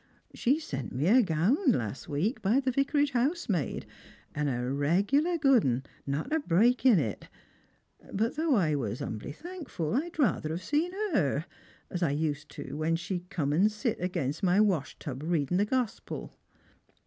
She 0.33 0.57
sent 0.57 0.93
me 0.95 1.05
a 1.05 1.21
gownd 1.21 1.75
last 1.75 2.09
week 2.09 2.41
by 2.41 2.59
the 2.59 2.71
vicarage 2.71 3.11
housemaid, 3.11 3.85
and 4.33 4.49
a 4.49 4.67
regular 4.67 5.37
food 5.37 5.63
one, 5.63 5.83
not 6.07 6.33
a 6.33 6.39
brack 6.39 6.87
in 6.87 6.97
it; 6.97 7.29
but 8.11 8.35
though 8.35 8.55
I 8.55 8.73
was 8.73 8.97
humbly 8.97 9.31
thankful, 9.31 9.93
'd 9.93 10.17
rather 10.17 10.49
have 10.49 10.63
seen 10.63 10.91
her, 11.13 11.45
as 11.91 12.01
I 12.01 12.09
used 12.09 12.57
when 12.71 12.95
she'd 12.95 13.29
come 13.29 13.53
and 13.53 13.71
sit 13.71 13.99
agen 13.99 14.33
my 14.41 14.59
wash 14.59 14.97
tub 14.97 15.21
reading 15.21 15.57
the 15.57 15.67
Gosjoel." 15.67 16.31